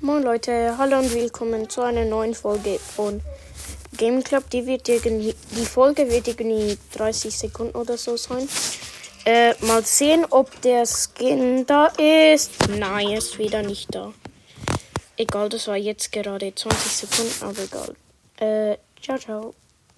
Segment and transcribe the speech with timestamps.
[0.00, 3.22] Moin Leute, hallo und willkommen zu einer neuen Folge von
[3.96, 4.50] Game Club.
[4.50, 8.46] Die, wird irgendwie, die Folge wird irgendwie 30 Sekunden oder so sein.
[9.24, 12.68] Äh, mal sehen, ob der Skin da ist.
[12.78, 14.12] Nein, er ist wieder nicht da.
[15.16, 18.72] Egal, das war jetzt gerade 20 Sekunden, aber egal.
[18.72, 19.54] Äh, ciao, ciao.